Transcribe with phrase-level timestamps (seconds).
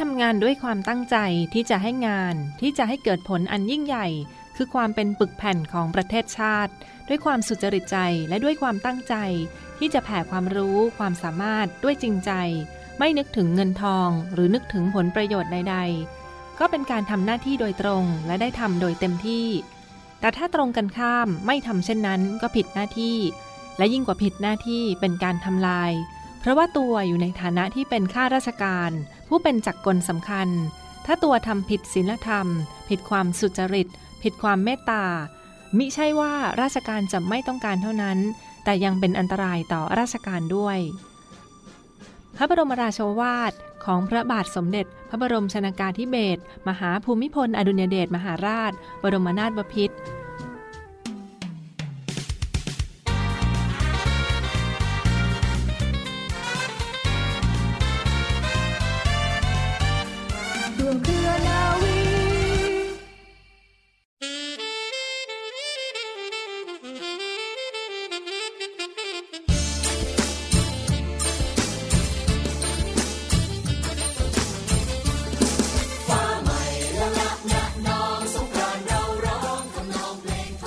[0.00, 1.16] ทำงานด้วยความตั้งใจ
[1.54, 4.06] ที่จะให้งานที่จะให้เกิดผลอันยิ่งใหญ่
[4.56, 6.72] คือความเป็นปึกแผ่นของประเทศชาติ
[7.08, 9.14] ด้วยความสุจริตใจและด้วยความตั้งใจ
[9.78, 12.32] ที่จะแผ่ความรู้ความสามารถด้วยจริงใจ
[12.98, 15.76] ไม่นึกถึงเงินทอง หรือนึกถึงผลประโยชน์ใด
[16.18, 19.46] ๆ ก็เป็นการทำหน้าที่โดยตรงและได้ทำโดยเต็มที่
[20.20, 23.18] แต่ถ้าตรงกันข้ามไม่ทำเช่นนั้นก็ผิดหน้าที่
[23.78, 25.92] และยิ่งกว่าผิดหน้าที่เป็นการทำลาย
[26.42, 28.90] เพราะว่าตัวอยู่ในฐานะที่เป็นข้าราชการ
[29.28, 30.48] ผู้เป็นจักรกลสำคัญ
[31.06, 32.46] ถ้าตัวทำผิดศีลธรรม
[32.88, 33.88] ผิดความสุจริต
[34.22, 35.04] ผิดความเมตตา
[35.78, 38.18] มิใช่ว่าราชการจะไม่ต้องการเท่านั้น
[38.64, 40.78] แต่ยังเป็นอันตรายต่อราชการด้วย
[42.36, 43.52] พระบรมราชวาท
[43.84, 49.96] ของพระบาทสมเด็จ พระบรมชนากาธิเบศรมหาภูมิพล อดุลยเดชมหาราช บรมนาถบพิตร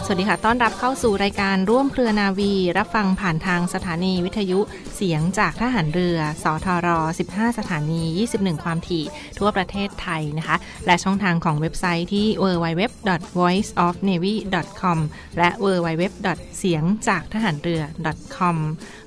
[0.08, 4.59] สวัสดีค่ะ ต้อนรับเข้าสู่รายการร่วมเครือนาวี รับฟังผ่านทางสถานีวิทยุ
[4.95, 6.88] เสียงจากทหารเรือ สทร
[7.28, 8.02] 15 สถานี
[8.34, 9.03] 21 ความถี่
[9.39, 14.97] ทั่วประเทศไทยนะคะ และช่องทางของเว็บไซต์ที่ www.voiceofnavy.com
[15.38, 16.03] และ www.
[16.59, 17.81] เสียงจากทหารเรือ
[18.38, 18.58] .com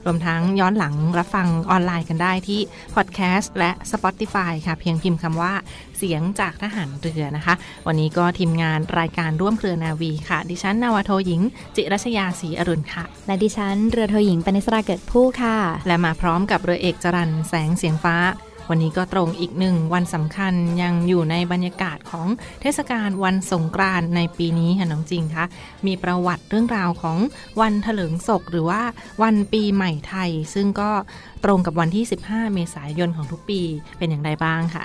[0.09, 2.61] รวมทั้งย้อนหลังรับฟังออนไลน์กันได้ที่
[2.95, 5.53] พอดแคสต์และ Spotify ค่ะ เพียงพิมพ์คำว่า
[5.99, 7.55] เสียงจากทหารเรือนะคะ
[7.87, 11.41] วันนี้ก็ทีมงานรายการร่วมเครือนาวีค่ะ ดิฉันนาวาโทหญิง
[11.77, 18.17] จิรัชยาศรีอรุณค่ะ และดิฉันเรือโทหญิงปณิสราเกิดผู้ค่ะ และมาพร้อมกับเรือเอกจรันแสงเสียงฟ้า
[18.71, 22.27] วันนี้ก็ตรงอีกหนึ่งวันสำคัญยังอยู่ในบรรยากาศของ
[22.61, 25.45] เทศกาลวันสงกรานต์ในปีนี้ค่ะน้องจริงคะ
[25.87, 27.19] มีประวัติเรื่องราวของ
[27.61, 28.83] วันเถลิงศกหรือว่า
[29.23, 30.91] วันปีใหม่ไทย ซึ่งก็
[31.45, 33.61] ตรงกับวันที่ 15 เมษายนของทุกปี
[33.99, 34.85] เป็นอย่างไรบ้างค่ะ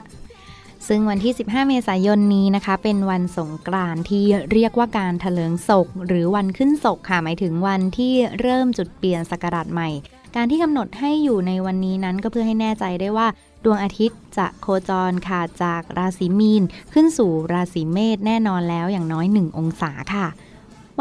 [0.88, 9.90] ซึ่งวันที่ 15 เมษายนนี้นะคะ เป็นวันสงกรานต์ที่เรียกว่าการเถลิงศก หรือวันขึ้นศกค่ะ หมายถึงวันที่เริ่มจุดเปลี่ยนศักราชใหม่
[10.36, 13.28] การที่กำหนดให้อยู่ในวันนี้นั้นก็เพื่อให้แน่ใจได้ว่า
[13.66, 16.64] ดวงอาทิตย์จะโคจรค่ะจากราศีมีน
[16.94, 20.28] ขึ้นสู่ราศีเมษแน่นอนแล้วอย่างน้อย 1 องศาค่ะ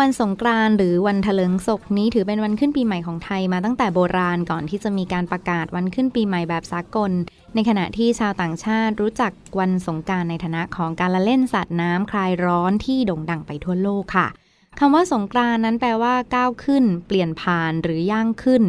[0.00, 7.10] วันสงกรานต์หรือวันเถลิงศกนี้ถือเป็นวันขึ้นปีใหม่ของไทยมาตั้งแต่โบราณก่อนที่จะมีการประกาศวันขึ้นปีใหม่แบบสากล
[7.54, 14.28] ในขณะที่ชาวต่างชาติรู้จักวันสงการในฐานะของการละเล่นสาดน้ำคลายร้อนที่โด่งดังไปทั่วโลกค่ะ
[14.78, 18.62] คำว่าสงกรานนั้นแปลว่าก้าวขึ้น เปลี่ยนผ่านหรือย่างขึ้น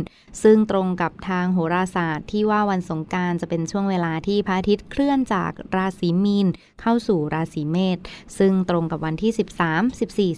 [0.43, 6.47] ซึ่งตรงกับทางโหราศาสตร์ที่ว่าวันสงการจะเป็นช่วงเวลาที่พระอาทิตย์เคลื่อนจากราศีมีน
[6.81, 7.97] เข้าสู่ราศีเมษ
[8.37, 9.31] ซึ่งตรงกับวันที่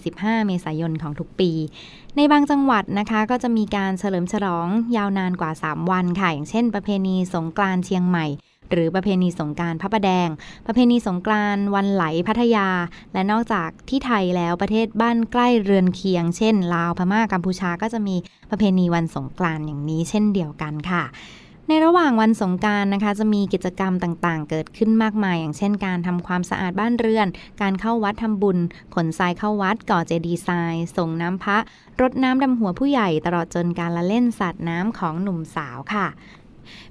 [0.02, 1.50] 14 15 เมษายนของทุกปี
[2.16, 8.26] ในบางจังหวัดนะคะก็จะมีการเฉลิมฉลองยาวนานกว่า 3 วันค่ะอย่างเช่น ประเพณีสงกรานเชียงใหม่
[8.72, 10.28] หรือประเพณีสงกรารพระประแดง
[10.66, 12.68] ประเพณีสงกรานต์วันไหลพัทยา
[13.12, 18.16] และนอกจากที่ไทยแล้วประเทศบ้านใกล้เรือนเคียง เช่น ลาวพม่ากัมพูชาก็จะมี
[18.50, 21.04] ประเพณีวันสงกรานต์อย่างนี้เช่นเดียวกันค่ะ
[21.70, 27.26] ในระหว่างวันสงกรารนะคะ จะมีกิจกรรมต่างๆ เกิดขึ้นมากมาย อย่างเช่น การทำความสะอาดบ้านเรือน
[27.62, 28.58] การเข้าวัดทำบุญ
[28.94, 31.58] ขนทรายเข้าวัด ก่อเจดีย์ทราย ส่งน้ำพระ
[32.00, 36.06] รดน้ำดำหัวผู้ใหญ่ ตลอดจนการละเล่นสาดน้ำของหนุ่มสาวค่ะ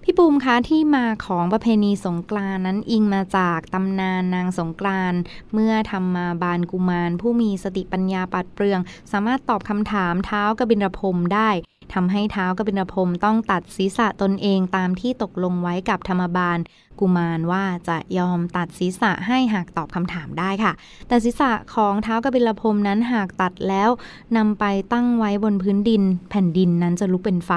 [0.04, 5.14] พี่ปูมคะที่มาของประเพณีสงกรานนั้นอิงมาจากตำนานนางสงกราน
[5.54, 8.80] เมื่อทำมาบานกุมาร ผู้มีสติปัญญาปัดเปลือง
[9.12, 11.50] สามารถตอบคำถามเท้ากบินรพรมได้
[11.96, 16.58] ทำให้เท้ากบินพรมต้องตัดศีรษะตนเองตามที่ตกลงไว้กับธรรมบาล
[17.00, 20.74] กุมารว่าจะยอมตัดศีรษะให้หากตอบคำถามได้ค่ะ
[21.08, 23.90] แต่ศีรษะของเท้ากบิลพรมนั้นหากตัดแล้ว
[24.38, 27.52] นำไปตั้งไว้บนพื้นดิน แผ่นดินนั้นจะลุกเป็นไฟ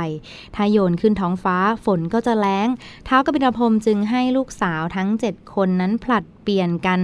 [0.54, 2.68] ถ้าโยนขึ้นท้องฟ้าฝนก็จะแล้ง
[3.06, 6.98] เท้ากบิลพรมจึงให้ลูกสาวทั้ง 7 คนนั้นผลัดเปลี่ยนกัน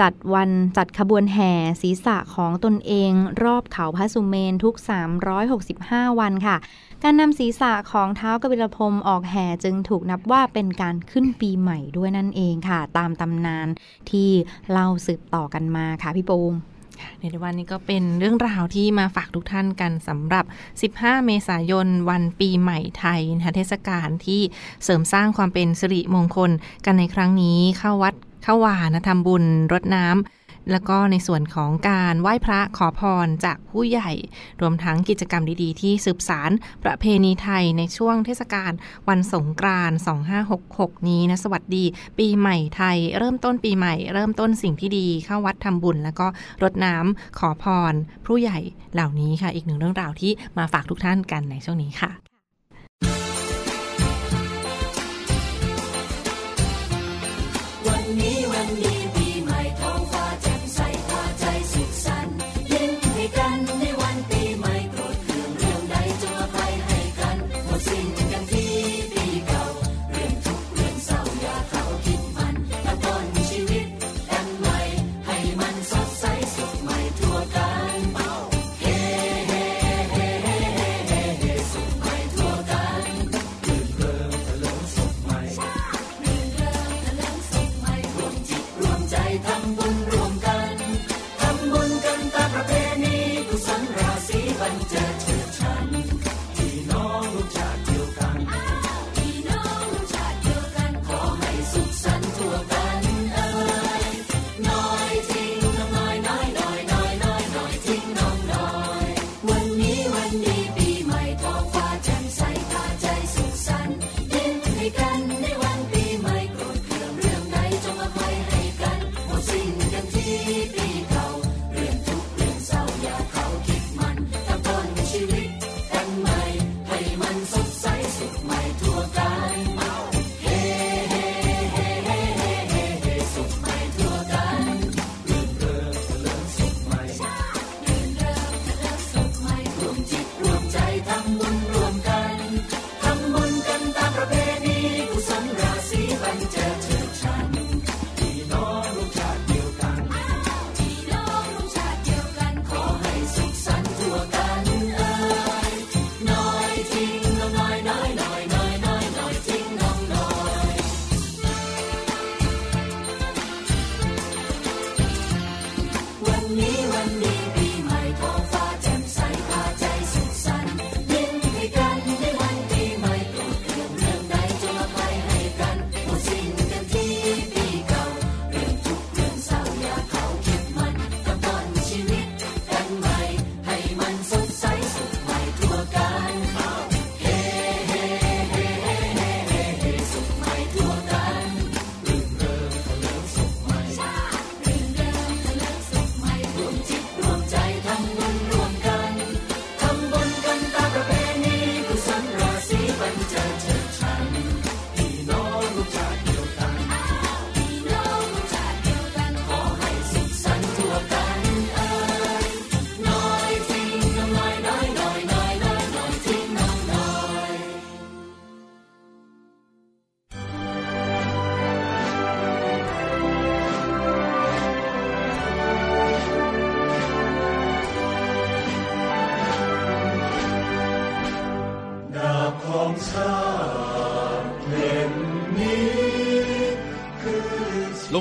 [0.00, 1.52] จัดวันจัดขบวนแห่
[1.82, 3.12] ศีรษะของตนเอง
[3.42, 4.74] รอบเขาพระสุเมนทุก
[5.46, 6.56] 365 วันค่ะ
[7.02, 13.68] การนำศีรษะของเท้ากบิลพรมออกแห่จึงถูกนับว่าเป็นการขึ้นปีใหม่ด้วยนั่นเองค่ะ ตามตำนาน
[14.10, 14.30] ที่
[14.70, 16.54] เล่าสืบต่อกันมาค่ะพี่ปูม
[17.20, 20.44] ในวันนี้ก็เป็นเรื่องราวที่มาฝากทุกท่านกันสำหรับ
[20.96, 24.40] 15 เมษายน วันปีใหม่ไทยนะคะเทศกาลที่
[24.84, 26.50] เสริมสร้างความเป็นสิริมงคล
[26.84, 28.14] กันในครั้งนี้เข้าวัด
[28.48, 34.10] เข้าวานะทำบุญรดน้ำแล้วก็ในส่วนของการไหว้พระขอพรจากผู้ใหญ่
[34.60, 36.50] รวมทั้งกิจกรรมดีๆ ที่สืบสาร
[36.84, 38.72] ประเพณีไทยในช่วงเทศกาล
[39.08, 39.98] วันสงกรานต์
[40.52, 41.84] 2566 นี้นะสวัสดี
[42.18, 46.26] ปีใหม่ไทย เริ่มต้นปีใหม่ เริ่มต้นสิ่งที่ดีเข้าวัดทำบุญ แล้วก็
[46.62, 47.94] รดน้ำขอพร
[48.26, 48.58] ผู้ใหญ่
[48.94, 52.10] เหล่านี้ค่ะ อีกหนึ่งเรื่องราวที่มาฝากทุกท่านกันในช่วงนี้ค่ะ
[57.88, 58.35] วันนี้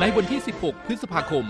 [0.00, 1.44] ในวันที่ 16 พฤษภาคม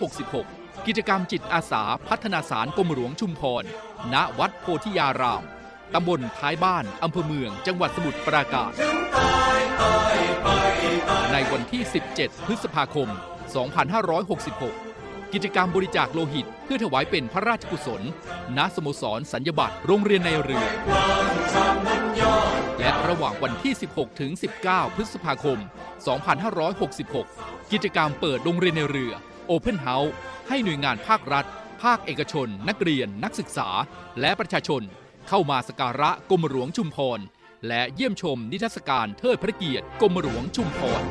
[0.00, 3.64] 2566 กิจกรรมจิตอาสาพัฒนาสารกรมหลวงชุมพร
[4.12, 5.44] ณ วัดโพธิยาราม
[5.94, 8.72] ตำบลท้ายบ้าน อำเภอเมือง จังหวัดสมุทรปราการ
[11.32, 11.82] ในวันที่
[12.14, 13.08] 17 พฤษภาคม
[14.80, 18.02] 2566 กิจกรรมบริจาคโลหิต เพื่อถวายเป็นพระราชกุศล
[18.56, 20.66] ณ สโมสรสัญญบัตรโรงเรียนในเรือ
[22.80, 24.30] และระหว่างวันที่ 16 ถึง
[24.64, 25.58] 19 พฤษภาคม
[26.44, 29.12] 2566 กิจกรรมเปิดโรงเรียนในเรือ
[29.50, 30.12] Open House
[30.48, 31.44] ให้หน่วยงานภาครัฐ
[31.82, 33.68] ภาคเอกชน นักเรียน นักศึกษา
[34.20, 34.82] และประชาชน
[35.28, 37.20] เข้ามาสการะกรมหลวงชุมพร
[37.68, 41.02] และเยี่ยมชมนิทรรศการเทิดพระเกียรติกรมหลวงชุมพร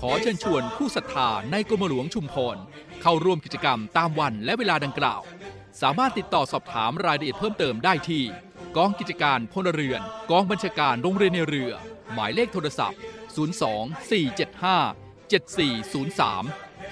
[0.00, 2.56] ขอเชิญชวนผู้ศรัทธาในกรมหลวงชุมพร
[3.02, 5.20] เข้าร่วมกิจกรรมตามวันและเวลาดังกล่าว
[5.82, 8.24] สามารถติดต่อสอบถามรายละเอียดเพิ่มเติมได้ที่
[8.76, 10.00] กองกิจการพลเรือน
[10.30, 11.72] กองบัญชาการโรงเรียนในเรือ
[12.12, 13.00] หมายเลขโทรศัพท์
[13.34, 16.42] 02 475 7403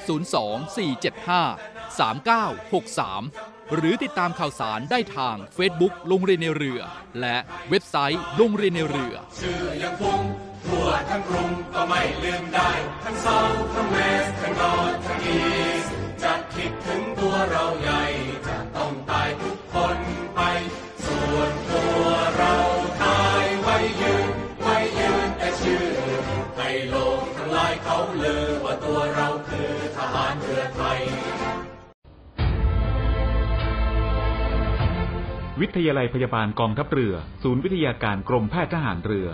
[0.07, 0.37] 02
[0.77, 6.81] 475 3963 หรือติดตามข่าวสารได้ทาง Facebook โรงเรียนในเรือ
[7.21, 7.37] และ
[7.71, 10.21] เว็บไซต์โรงเรียนในเรือชื่อยังคง
[10.67, 12.71] ทั่วทั้งกรุงก็ไม่ลืมได้
[13.05, 13.39] ทั้งเซา
[13.75, 15.41] ทั้งเวสทั้งนอร์ทั้งอี
[15.83, 18.03] ส จะคิดถึงตัวเราใหญ่
[18.49, 19.99] จะต้องตายทุกคน
[20.35, 20.41] ไป
[21.07, 22.05] ส่วนตัว
[22.37, 22.57] เรา
[23.05, 24.31] ตายไว้ยืน
[24.63, 25.87] ไว้ยืนแต่ชื่อ
[26.57, 31.01] ให้โลกทั้งหลายเขาลือว่าตัวเราคือทหารเรือไทย
[35.61, 39.29] วิทยาลัยพยาบาลกองทัพเรือ ศูนย์วิทยาการกรมแพทย์ทหารเรือ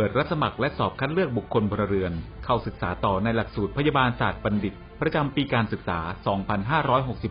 [0.00, 2.12] เปิดรับสมัครและสอบคัดเลือกบุคคลพลเรือน
[2.44, 5.98] เข้าศึกษาต่อในหลักสูตรพยาบาลศาสตร์บัณฑิต ประจำปีการศึกษา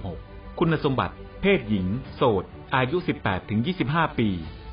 [0.03, 2.43] 2566 คุณสมบัติ เพศหญิง โสด
[2.75, 2.97] อายุ
[3.57, 4.29] 18-25 ปี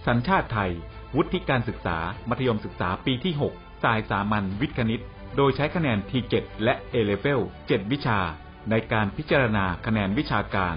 [0.06, 0.70] สัญชาติไทย
[1.16, 1.98] วุฒิการศึกษา
[2.28, 5.02] มัธยมศึกษาปีที่ 6 สายสามัญวิทย์คณิต
[5.36, 6.34] โดยใช้คะแนน T7
[6.64, 8.18] และ A-Level 7วิชา
[8.70, 10.76] ในการพิจารณาคะแนนวิชาการ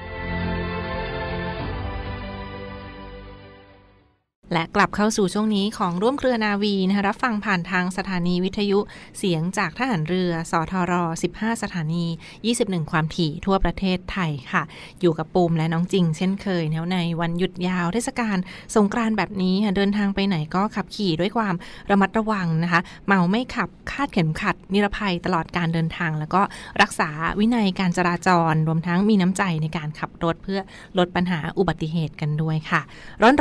[4.53, 8.79] และกลับเข้าสู่ช่วงนี้ของร่วมเครือนาวีนะคะรับฟังผ่านทางสถานีวิทยุ
[9.17, 10.93] เสียงจากทหารเรือ สทร
[11.31, 12.05] 15 สถานี
[12.47, 14.63] 21 ความถี่ทั่วประเทศไทยค่ะ
[15.01, 18.37] อยู่กับปูมและน้องจริง เช่นเคยแนวในวันหยุดยาวเทศกาล
[18.75, 21.55] สงกรานต์แบบนี้เดินทางไปไหนก็ขับขี่ด้วยความ
[21.91, 26.41] ระมัดระวังนะคะ เมาไม่ขับคาดเข็มขัด นิรภัยตลอดการเดินทาง แล้วก็
[26.81, 30.59] รักษาวินัยการจราจร รวมทั้งมีน้ำใจในการขับรถเพื่อ
[30.97, 32.81] ลดปัญหาอุบัติเหตุกันด้วยค่ะ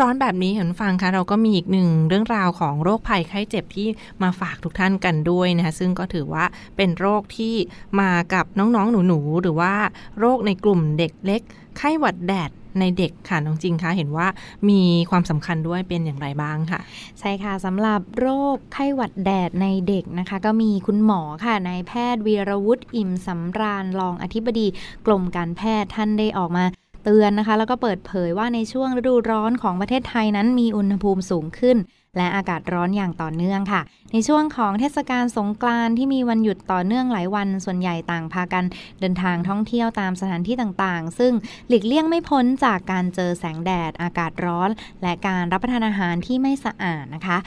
[0.00, 3.88] ร้อนๆแบบนี้เห็นฟังคะ เราก็มีอีกหนึ่งเรื่องราวของโรคภัยไข้เจ็บที่
[4.22, 6.44] มาฝากทุกท่านกันด้วยนะคะซึ่งก็ถือว่า
[6.76, 7.54] เป็นโรคที่
[8.00, 9.74] มากับน้องๆหนูๆหรือว่า
[10.18, 11.42] โรคในกลุ่มเด็กเล็ก
[11.76, 14.26] ไข้หวัดแดดในเด็กค่ะน้องจริงคะเห็นว่า
[14.68, 16.80] มีความสำคัญด้วยเป็นอย่างไรบ้างค่ะ
[17.20, 24.66] ใช่ค่ะสำหรับโรคไข้หวัดแดดในเด็กนะคะ ก็มีคุณหมอค่ะนายแพทย์วีรวุฒิอิ่มสำราญรองอธิบดี
[25.06, 26.64] กรมการแพทย์ท่านได้ออกมา
[27.04, 31.78] เตือนนะคะ แล้วก็เปิดเผยว่าในช่วงฤดูร้อนของประเทศไทยนั้นมีอุณหภูมิสูงขึ้น
[32.16, 33.80] และอากาศร้อนอย่างต่อเนื่องค่ะ
[34.12, 38.64] ในช่วงของเทศกาลสงกรานต์ที่มีวันหยุดต่อเนื่องหลายวัน ส่วนใหญ่ต่างพากัน
[39.00, 41.32] เดินทางท่องเที่ยวตามสถานที่ต่างๆ ซึ่ง
[41.68, 44.70] หลีกเลี่ยงไม่พ้นจากการเจอแสงแดด อากาศร้อน
[45.02, 47.38] และการรับประทานอาหารที่ไม่สะอาดนะคะ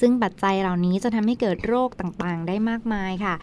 [0.00, 3.34] ซึ่งปัจจัยเหล่านี้จะทำให้เกิดโรคต่างๆ ได้มากมายค่ะ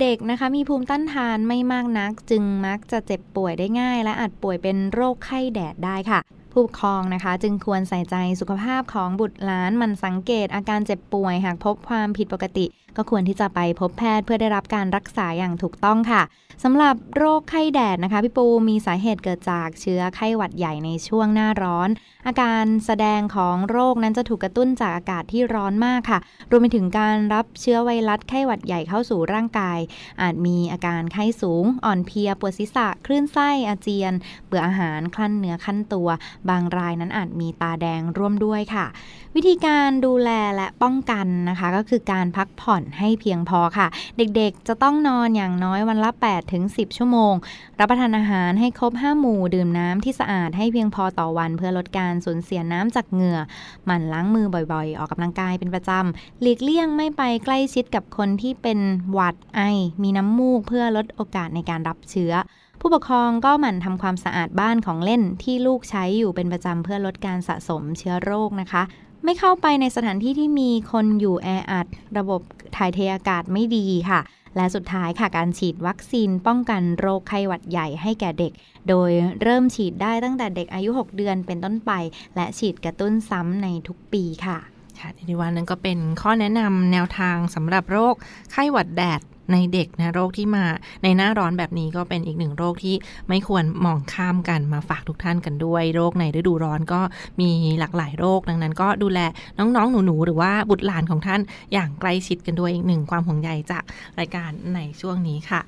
[0.00, 6.20] เด็กนะคะมีภูมิต้านทานไม่มากนัก จึงมักจะเจ็บป่วยได้ง่าย และอาจป่วยเป็นโรคไข้แดดได้ค่ะ
[6.56, 16.22] ผู้ปกครองนะคะ จึงควรใส่ใจสุขภาพของบุตรหลานมันสังเกตอาการเจ็บป่วยหากพบความผิดปกติ ก็ควรที่จะไปพบแพทย์เพื่อได้รับการรักษาอย่างถูกต้องค่ะ
[16.64, 21.88] สำหรับโรคไข้แดดนะคะพี่ปูมีสาเหตุเกิดจากเชื้อไข้หวัดใหญ่ในช่วงหน้าร้อน
[22.26, 26.18] อาการแสดงของโรคนั้นจะถูกกระตุ้นจากอากาศที่ร้อนมากค่ะ
[26.50, 29.78] รวมไปถึงการรับเชื้อไวรัสไข้หวัดใหญ่เข้าสู่ร่างกาย
[30.22, 34.12] อาจมีอาการไข้สูง อ่อนเพลียปวดศีรษะคลื่นไส้อาเจียน
[34.46, 36.08] เบื่ออาหารคลั่นเนื้อขั้นตัว
[36.50, 38.86] บางรายนั้นอาจมีตาแดงร่วมด้วยค่ะ
[39.34, 43.86] วิธีการดูแลและป้องกันนะคะ ก็คือการพักผ่อนให้เพียงพอค่ะ
[44.18, 47.34] เด็กๆจะต้องนอนอย่างน้อยวันละ8ถึง10 ชั่วโมง
[47.78, 53.38] รับประทานอาหารให้ครบ 5 หมู่ ดื่มน้ำที่สะอาดให้เพียงพอต่อวัน เพื่อลดการสูญเสียน้ำจากเหงื่อ
[53.84, 58.78] หมั่นล้างมือบ่อยๆ ออกกำลังกายเป็นประจำหลีกเลี่ยงไม่ไปใกล้ชิดกับคนที่เป็น
[59.12, 59.60] หวัดไอ
[60.02, 62.32] มีน้ำมูกเพื่อลดโอกาสในการรับเชื้อ
[62.80, 68.82] ผู้ปกครองก็หมั่นทำความสะอาดบ้านของเล่นที่ลูกใช้อยู่เป็นประจำเพื่อลดการสะสมเชื้อโรคนะคะ
[69.24, 71.86] ไม่เข้าไปในสถานที่ที่มีคนอยู่แออัด
[72.18, 72.40] ระบบ
[72.76, 74.20] ถ่ายเทอากาศไม่ดีค่ะ
[74.56, 78.52] และสุดท้ายค่ะการฉีดวัคซีนป้องกันโรคไข้หวัดใหญ่ให้แก่เด็ก
[78.88, 79.10] โดย
[79.42, 81.92] เริ่มฉีดได้ตั้งแต่เด็กอายุ 6 เดือนเป็นต้นไป
[82.36, 84.58] และฉีดกระตุ้นซ้ำในทุกปีค่ะ
[85.00, 88.14] ค่ะทีนี้ว่านั้นก็เป็นข้อแนะนำแนวทางสำหรับโรค
[88.52, 89.20] ไข้หวัดแดด
[89.52, 90.64] ในเด็กนะโรคที่มา
[91.02, 92.94] ในหน้าร้อนแบบนี้ก็เป็นอีกหนึ่งโรคที่
[93.28, 97.00] ไม่ควรมองข้ามกันมาฝากทุกท่านกันด้วย โรคในฤดูร้อนก็
[97.40, 97.50] มี
[97.80, 99.20] หลากหลายโรคดังนั้น ก็ดูแล
[99.58, 101.40] น้องๆ หนูๆ หรือว่าบุตรหลานของท่าน
[101.72, 103.84] อย่างใกล้ชิดกันด้วยอีกหนึ่งความห่วงใยจาก
[104.18, 105.60] รายการในช่วงนี้ค่ะ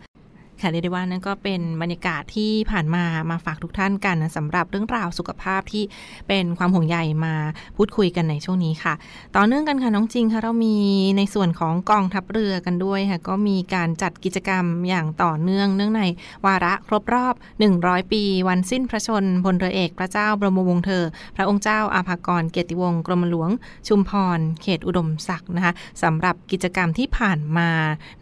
[0.63, 5.85] ค่ะเรียกได้ว่านั่นก็เป็นบรรยากาศที่ผ่านมามาฝากทุกท่านกันนะสำหรับเรื่องราวสุขภาพที่
[6.29, 7.35] เป็นความห่วงใยมา
[7.77, 8.95] พูดคุยกันในช่วงนี้ค่ะ
[9.37, 10.77] ต่อเนื่องกันค่ะน้องจริงค่ะเรามี
[11.17, 16.03] ในส่วนของกองทัพเรือกันด้วยค่ะก็มีการจัดกิจกรรมอย่างต่อเนื่องเนื่องใน
[16.47, 17.35] วาระครบรอบ
[17.73, 21.05] 100 ปี วันสิ้นพระชนพลเรือเอกพระเจ้าบรมวงศ์เธอ
[21.37, 23.51] พระองค์เจ้าอาภากรเกียรติวงศ์กรมหลวง
[23.89, 25.73] ชุมพร เขตอุดมศักดิ์นะคะ
[26.03, 27.71] สำหรับกิจกรรมที่ผ่านมา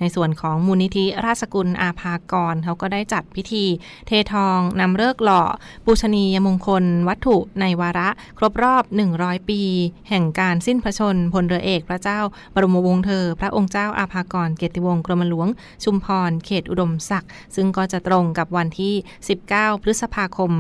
[0.01, 3.65] ในส่วนของมูลนิธิราชกุลอาภากรเขาก็ได้จัดพิธี
[4.07, 5.43] เททองนำเลิกหล่อ
[5.85, 8.85] ปูชนียมงคล วัตถุในวาระ ครบรอบ
[9.17, 9.63] 100 ปี
[10.09, 12.21] แห่งการสิ้นพระชนพลเรือเอกพระเจ้า
[12.55, 15.49] บรมวงศ์เธอ พระองค์เจ้าอาภากรเกียรติวงศ์กรมหลวง
[15.85, 18.95] ชุมพรเขตอุดมศักดิ์ซึ่งก็จะตรงกับวันที่
[19.43, 20.53] 19 พฤษภาคม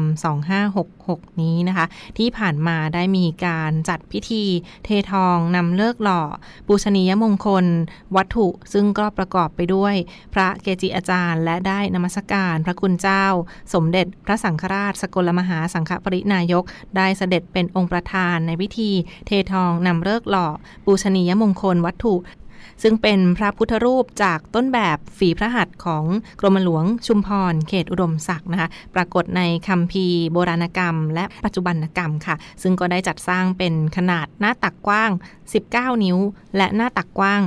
[0.66, 1.86] 2566 นี้นะคะ
[2.18, 4.44] ที่ผ่านมาได้มีการจัดพิธี
[4.84, 6.22] เททองนำเลิกหล่อ
[6.66, 7.64] ปูชนียมงคล
[8.16, 9.94] วัตถุซึ่งก็ประกอบไปด้วย
[10.34, 13.24] พระเกจิอาจารย์ และได้นมัสการพระคุณเจ้า
[13.74, 16.64] สมเด็จพระสังฆราช สกลมหาสังฆปรินายก
[16.96, 18.90] ได้เสด็จเป็นองค์ประธานในพิธี
[19.26, 20.48] เททองนำเลิกหล่อ
[20.84, 22.16] ปูชนียมงคลวัตถุ
[22.82, 26.04] ซึ่งเป็นพระพุทธรูปจากต้นแบบฝีพระหัตถ์ของ
[26.40, 35.10] กรมหลวงชุมพร เขตอุดมศักดิ์นะคะ ปรากฏในคัมภีร์โบราณกรรม และปัจจุบันกรรมค่ะ ซึ่งก็ได้จัดสร้างเป็นขนาดหน้าตักกว้าง
[35.56, 36.18] 19 นิ้ว
[36.56, 37.42] และหน้าตักกว้าง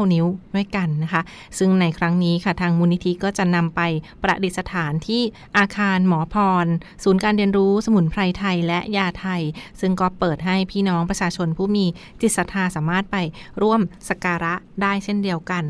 [0.00, 1.22] 9 นิ้วด้วยกันนะคะ
[1.58, 3.80] ซึ่งในครั้งนี้ค่ะทางมูลนิธิก็จะนำไป
[4.22, 5.22] ประดิษฐานที่
[5.58, 6.66] อาคารหมอพร
[7.04, 9.42] ศูนย์การเรียนรู้สมุนไพรไทยและยาไทย
[9.80, 11.86] ซึ่งก็เปิดให้พี่น้องประชาชนผู้มี
[12.20, 13.16] จิตศรัทธาสามารถไป
[13.62, 15.64] ร่วมสักการะได้เช่นเดียวกัน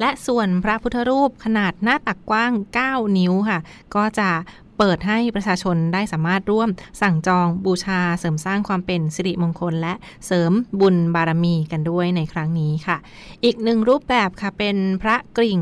[0.00, 2.52] และส่วนพระพุทธรูปขนาดหน้าตักกว้าง
[2.84, 3.58] 9 นิ้วค่ะ
[3.94, 4.30] ก็จะ
[4.78, 6.68] เปิดให้ประชาชนได้สามารถร่วม
[7.02, 9.94] สั่งจองบูชาเสริมสร้างความเป็นสิริมงคล และ
[10.26, 12.96] เสริมบุญบารมีกันด้วยในครั้งนี้ค่ะ
[13.44, 15.60] อีกหนึ่งรูปแบบค่ะเป็นพระกริ่ง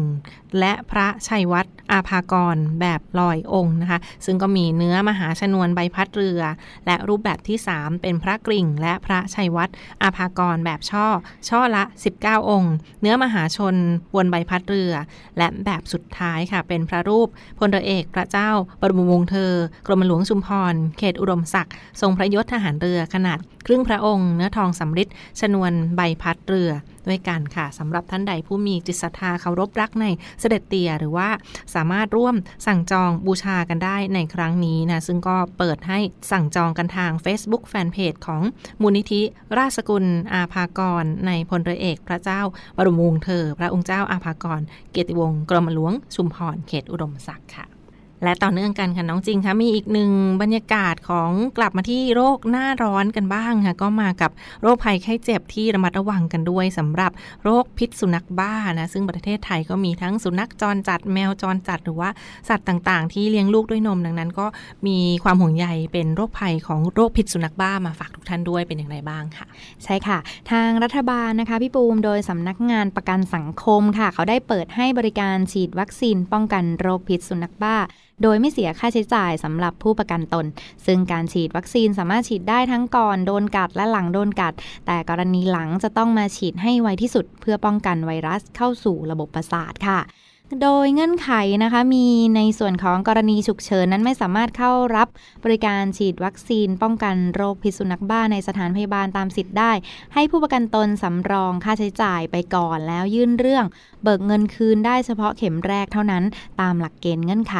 [0.58, 6.40] และพระชัยวัดอาภากรแบบลอยองค์นะคะ ซึ่งก็มีเนื้อมหาชนวนใบพัดเรือ
[6.86, 9.70] และรูปแบบที่ 3 เป็นพระกริ่ง และพระชัยวัด
[10.02, 11.06] อาภากรแบบช่อ
[11.48, 11.84] ช่อละ
[12.18, 13.74] 19 องค์ เนื้อมหาชน
[14.14, 14.92] บนใบพัดเรือ
[15.38, 18.50] และแบบสุดท้ายค่ะเป็นพระรูปพลเรือเอกพระเจ้า
[18.80, 19.52] บรมวงเธอ
[19.86, 25.08] กรมหลวงชุมพร เขตอุดมศักดิ์ ทรงพระยศทหารเรือขนาด ครึ่งพระองค์ เนื้อทองสำริด
[25.40, 26.70] ชนวนใบพัดเรือ
[27.08, 30.06] ด้วยกันค่ะสำหรับท่านใดผู้มีจิตศรัทธาเคารพรักใน
[30.40, 31.28] เสด็จเตี่ยหรือว่า
[31.74, 32.34] สามารถร่วม
[32.66, 35.98] สั่งจองบูชากันได้ในครั้งนี้นะ ซึ่งก็เปิดให้
[36.30, 38.42] สั่งจองกันทาง Facebook Fanpage ของ
[38.82, 39.22] มูลนิธิ
[39.58, 42.40] ราชกุลอาภากร ในพลเรือเอกพระเจ้า
[42.76, 47.75] บรมวงศ์เธอ พระองค์เจ้าอาภากร เกียรติวงศ์กรมหลวงชุมพรเขตอุดมศักดิ์ค่ะ
[48.22, 50.10] และต่อเนื่องกันค่ะน้องจริงคะมีอีกหนึ่ง
[50.42, 54.30] บรรยากาศของกลับมาที่โรคหน้าร้อนกันบ้างค่ะก็มากับ
[54.62, 57.12] โรคภัยไข้เจ็บที่ระมัดระวังกันด้วยสำหรับ
[57.44, 62.10] โรคพิษสุนัขบ้านะซึ่งประเทศไทยก็มีทั้งสุนัขจรจัดแมวจรจัดหรือว่า
[62.48, 64.46] สัตว์ต่างๆ ที่เลี้ยงลูกด้วยนมดังนั้น ก็
[64.86, 69.46] มีความห่วงใยเป็นโรคภัยของโรคพิษสุนัขบ้ามาฝากทุกท่านด้วยเป็นอย่างไรบ้างค่ะ
[69.84, 70.18] ใช่ค่ะ
[70.50, 77.76] ทางรัฐบาลนะคะพี่ปูมโดยสำนักงานประกันสังคมค่ะ เขาได้เปิดให้บริการฉีดวัคซีนป้องกันโรคพิษสุนัขบ้า
[78.22, 80.46] โดยไม่เสียค่าใช้จ่ายสำหรับผู้ประกันตน
[80.86, 84.54] ซึ่งการฉีดวัคซีนสามารถฉีดได้ทั้งก่อนโดนกัดและหลังโดนกัด
[84.86, 90.00] แต่กรณีหลังจะต้องมาฉีดให้ไวที่สุด เพื่อป้องกันไวรัสเข้าสู่ระบบประสาทค่ะ
[90.62, 91.30] โดยเงื่อนไข
[91.62, 95.08] นะคะมีในส่วนของกรณีฉุกเฉินนั้นไม่สามารถเข้ารับ
[95.44, 99.72] บริการฉีดวัคซีนป้องกันโรคพิษสุนัขบ้าในสถานพยาบาลตามสิทธิ์ได้
[100.14, 103.64] ให้ผู้ประกันตนสำรองค่าใช้จ่ายไปก่อนแล้วยื่นเรื่อง
[104.02, 106.24] เบิกเงินคืนได้เฉพาะเข็มแรกเท่านั้น
[106.60, 107.56] ตามหลักเกณฑ์เงื่อนไข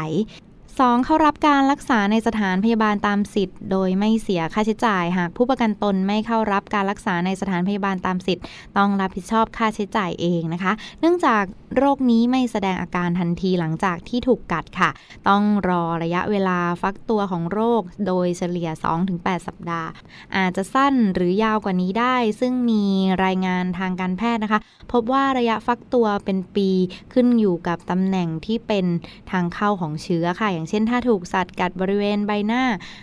[0.85, 1.05] 2.
[1.05, 8.45] เข้ารับการรักษาในสถานพยาบาลตามสิทธิ์ โดยไม่เสียค่าใช้จ่าย หากผู้ประกันตนไม่เข้ารับการรักษาในสถานพยาบาลตามสิทธิ์
[8.77, 11.43] ต้องรับผิดชอบค่าใช้จ่ายเองนะคะ เนื่องจาก
[11.77, 14.91] โรคนี้ไม่แสดงอาการทันทีหลังจากที่ถูกกัดค่ะ
[15.29, 18.69] ต้องรอระยะเวลาฟักตัวของโรค โดยเฉลี่ย
[19.09, 19.89] 2-8 สัปดาห์
[20.37, 22.85] อาจจะสั้นหรือยาวกว่านี้ได้ ซึ่งมี
[23.25, 24.61] รายงานทางการแพทย์นะคะ
[24.93, 26.71] พบว่าระยะฟักตัวเป็นปี
[27.13, 28.87] ขึ้นอยู่กับตำแหน่งที่เป็น
[29.31, 32.63] ทางเข้าของเชื้อค่ะอย่างอย่างเช่นถ้าถูกสัตว์กัดบริเวณใบหน้า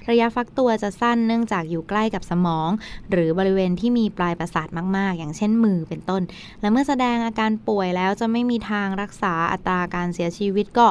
[0.10, 2.69] ระยะฟักตัวจะสั้นเนื่องจากอยู่ใกล้กับสมอง
[3.12, 6.21] หรือบริเวณที่มีปลายประสาทมาก ๆ อย่างเช่นมือเป็นต้น
[6.62, 10.88] และเมื่อแสดงอาการป่วยแล้วจะไม่มีทางรักษาอัตราการเสียชีวิตก็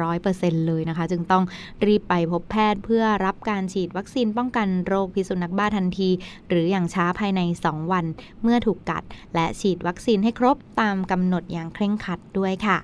[0.00, 1.44] 100%เลยนะคะ จึงต้อง
[1.86, 6.10] รีบไปพบแพทย์เพื่อรับการฉีดวัคซีนป้องกันโรคพิษสุนัขบ้าทันที
[6.48, 8.04] หรืออย่างช้าภายใน 2 วัน
[8.42, 9.02] เมื่อถูกกัด
[9.34, 12.76] และฉีดวัคซีนให้ครบตามกำหนดอย่างเคร่งครัดด้วยค่ะ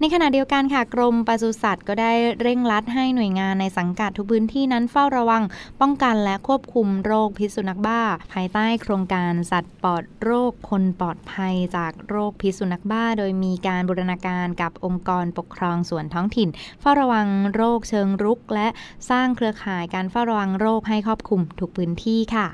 [0.00, 5.42] ในขณะเดียวกันค่ะกรมปศุสัตว์ก็ได้เร่งรัดให้หน่วยงานในสังกัดทุกพื้นที่นั้นเฝ้าระวัง
[5.80, 8.00] ป้องกันและควบคุมโรคพิษสุนัขบ้า
[8.32, 16.48] ภายใต้โครงการสัตว์ปลอดโรคคนปลอดภัยจากโรคพิษสุนัขบ้า โดยมีการบูรณาการกับองค์กรปกครองส่วนท้องถิ่น
[16.80, 18.68] เฝ้าระวังโรคเชิงรุก และ
[19.10, 22.46] สร้างเครือข่ายการเฝ้าระวังโรคให้ครอบคลุมทุกพื้นที่ค่ะ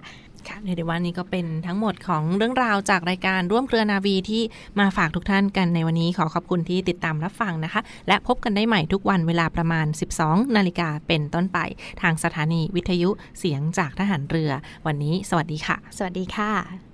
[0.49, 4.43] ค่ะในววันนี้ก็เป็นทั้งหมดของเรื่องราวจากรายการร่วมเครือนาวีที่
[4.79, 9.87] มาฝากทุกท่านกันในวันนี้ขอขอบคุณที่ติดตามรับฟังนะคะ และพบกันได้ใหม่ทุกวันเวลาประมาณ
[10.21, 11.59] 12 นาฬิกาเป็นต้นไป
[12.03, 14.51] ทางสถานีวิทยุเสียงจากทหารเรือ
[14.87, 16.92] วันนี้ สวัสดีค่ะ สวัสดีค่ะ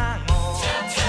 [0.00, 0.99] า